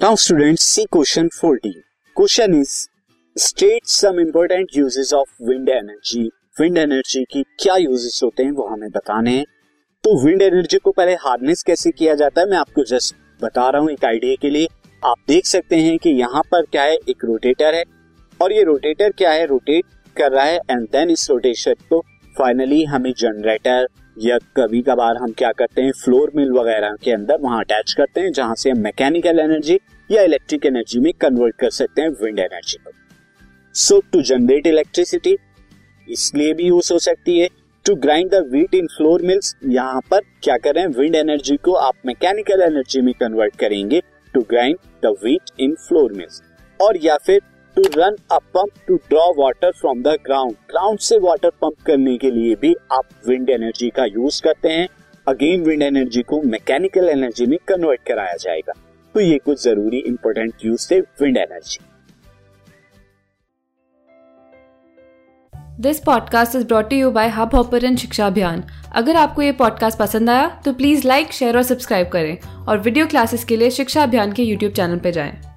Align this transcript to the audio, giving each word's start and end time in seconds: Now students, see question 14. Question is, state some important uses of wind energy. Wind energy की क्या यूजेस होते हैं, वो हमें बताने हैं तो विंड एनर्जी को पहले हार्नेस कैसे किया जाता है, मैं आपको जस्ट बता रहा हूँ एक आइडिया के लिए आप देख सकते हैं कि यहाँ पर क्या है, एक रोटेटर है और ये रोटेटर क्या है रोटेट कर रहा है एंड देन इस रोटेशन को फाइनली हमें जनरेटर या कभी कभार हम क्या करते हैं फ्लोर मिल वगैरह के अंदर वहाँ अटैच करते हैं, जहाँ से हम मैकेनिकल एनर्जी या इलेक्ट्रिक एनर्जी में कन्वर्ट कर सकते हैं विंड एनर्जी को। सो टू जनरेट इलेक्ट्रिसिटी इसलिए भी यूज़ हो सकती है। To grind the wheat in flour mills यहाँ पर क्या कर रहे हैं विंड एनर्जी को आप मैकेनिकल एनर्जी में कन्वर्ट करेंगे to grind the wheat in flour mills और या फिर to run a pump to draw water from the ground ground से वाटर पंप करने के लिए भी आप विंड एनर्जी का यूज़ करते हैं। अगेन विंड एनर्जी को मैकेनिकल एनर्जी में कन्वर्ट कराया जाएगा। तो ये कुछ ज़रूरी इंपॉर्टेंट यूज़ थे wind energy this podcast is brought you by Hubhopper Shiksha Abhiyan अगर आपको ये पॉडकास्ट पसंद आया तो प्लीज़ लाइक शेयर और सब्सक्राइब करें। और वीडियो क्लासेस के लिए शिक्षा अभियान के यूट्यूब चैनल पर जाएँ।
Now 0.00 0.14
students, 0.14 0.62
see 0.64 0.86
question 0.86 1.28
14. 1.30 1.82
Question 2.16 2.54
is, 2.54 2.88
state 3.36 3.86
some 3.86 4.18
important 4.18 4.74
uses 4.74 5.12
of 5.12 5.26
wind 5.40 5.68
energy. 5.68 6.22
Wind 6.60 6.78
energy 6.78 7.22
की 7.32 7.42
क्या 7.60 7.76
यूजेस 7.76 8.20
होते 8.24 8.42
हैं, 8.42 8.52
वो 8.52 8.66
हमें 8.66 8.88
बताने 8.90 9.36
हैं 9.36 9.44
तो 10.04 10.16
विंड 10.24 10.42
एनर्जी 10.42 10.78
को 10.84 10.92
पहले 10.92 11.14
हार्नेस 11.24 11.62
कैसे 11.62 11.90
किया 11.90 12.14
जाता 12.14 12.40
है, 12.40 12.46
मैं 12.50 12.56
आपको 12.58 12.84
जस्ट 12.84 13.14
बता 13.42 13.68
रहा 13.70 13.82
हूँ 13.82 13.90
एक 13.90 14.04
आइडिया 14.04 14.36
के 14.42 14.50
लिए 14.50 14.68
आप 15.02 15.16
देख 15.28 15.46
सकते 15.46 15.76
हैं 15.76 15.96
कि 15.98 16.10
यहाँ 16.20 16.42
पर 16.52 16.66
क्या 16.72 16.82
है, 16.82 16.96
एक 17.08 17.24
रोटेटर 17.24 17.74
है 17.74 17.84
और 18.40 18.52
ये 18.52 18.62
रोटेटर 18.64 19.12
क्या 19.18 19.32
है 19.32 19.46
रोटेट 19.46 19.84
कर 20.16 20.32
रहा 20.32 20.44
है 20.44 20.58
एंड 20.70 20.88
देन 20.92 21.10
इस 21.10 21.30
रोटेशन 21.30 21.74
को 21.90 22.00
फाइनली 22.38 22.84
हमें 22.84 23.12
जनरेटर 23.18 23.88
या 24.20 24.36
कभी 24.56 24.80
कभार 24.82 25.16
हम 25.16 25.32
क्या 25.32 25.50
करते 25.52 25.82
हैं 25.82 25.92
फ्लोर 25.94 26.30
मिल 26.36 26.50
वगैरह 26.52 26.96
के 27.02 27.10
अंदर 27.10 27.38
वहाँ 27.40 27.60
अटैच 27.60 27.92
करते 27.92 28.20
हैं, 28.20 28.32
जहाँ 28.32 28.54
से 28.54 28.70
हम 28.70 28.78
मैकेनिकल 28.78 29.38
एनर्जी 29.40 29.78
या 30.10 30.22
इलेक्ट्रिक 30.22 30.66
एनर्जी 30.66 31.00
में 31.00 31.12
कन्वर्ट 31.20 31.56
कर 31.58 31.70
सकते 31.70 32.02
हैं 32.02 32.08
विंड 32.22 32.38
एनर्जी 32.38 32.76
को। 32.78 32.90
सो 33.74 34.00
टू 34.12 34.22
जनरेट 34.22 34.66
इलेक्ट्रिसिटी 34.66 35.36
इसलिए 36.08 36.54
भी 36.54 36.64
यूज़ 36.64 36.92
हो 36.92 36.98
सकती 36.98 37.38
है। 37.38 37.48
To 37.86 37.94
grind 37.96 38.30
the 38.30 38.44
wheat 38.52 38.74
in 38.74 38.86
flour 38.96 39.22
mills 39.22 39.54
यहाँ 39.66 40.00
पर 40.10 40.20
क्या 40.42 40.56
कर 40.58 40.74
रहे 40.74 40.84
हैं 40.84 40.90
विंड 40.92 41.14
एनर्जी 41.16 41.56
को 41.64 41.72
आप 41.74 41.94
मैकेनिकल 42.06 42.62
एनर्जी 42.62 43.00
में 43.00 43.12
कन्वर्ट 43.20 43.56
करेंगे 43.56 44.02
to 44.34 44.40
grind 44.50 44.76
the 45.04 45.14
wheat 45.24 45.60
in 45.60 45.74
flour 45.88 46.12
mills 46.12 46.42
और 46.80 46.98
या 47.02 47.16
फिर 47.16 47.40
to 47.76 47.82
run 47.96 48.16
a 48.32 48.38
pump 48.54 48.70
to 48.88 48.94
draw 49.08 49.26
water 49.38 49.70
from 49.70 50.02
the 50.02 50.16
ground 50.24 50.54
ground 50.70 50.98
से 50.98 51.18
वाटर 51.18 51.50
पंप 51.62 51.82
करने 51.86 52.16
के 52.18 52.30
लिए 52.30 52.54
भी 52.54 52.74
आप 52.92 53.08
विंड 53.28 53.50
एनर्जी 53.50 53.90
का 53.90 54.04
यूज़ 54.04 54.40
करते 54.42 54.68
हैं। 54.68 54.88
अगेन 55.26 55.62
विंड 55.64 55.82
एनर्जी 55.82 56.22
को 56.22 56.40
मैकेनिकल 56.42 57.08
एनर्जी 57.08 57.46
में 57.46 57.58
कन्वर्ट 57.68 58.00
कराया 58.06 58.34
जाएगा। 58.40 58.72
तो 59.14 59.20
ये 59.20 59.38
कुछ 59.38 59.62
ज़रूरी 59.62 59.98
इंपॉर्टेंट 59.98 60.64
यूज़ 60.64 60.90
थे 60.90 61.00
wind 61.00 61.36
energy 61.36 61.78
this 65.80 66.00
podcast 66.00 66.56
is 66.56 66.66
brought 66.66 66.92
you 66.92 67.10
by 67.10 67.28
Hubhopper 67.54 67.94
Shiksha 67.96 68.26
Abhiyan 68.26 68.64
अगर 68.96 69.16
आपको 69.16 69.42
ये 69.42 69.52
पॉडकास्ट 69.52 69.98
पसंद 69.98 70.30
आया 70.30 70.48
तो 70.64 70.72
प्लीज़ 70.72 71.06
लाइक 71.08 71.32
शेयर 71.32 71.56
और 71.56 71.62
सब्सक्राइब 71.62 72.08
करें। 72.08 72.66
और 72.66 72.78
वीडियो 72.78 73.06
क्लासेस 73.06 73.44
के 73.44 73.56
लिए 73.56 73.70
शिक्षा 73.70 74.02
अभियान 74.02 74.32
के 74.32 74.42
यूट्यूब 74.42 74.72
चैनल 74.72 74.98
पर 74.98 75.10
जाएँ। 75.10 75.49